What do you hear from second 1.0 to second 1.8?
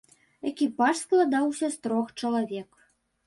складаўся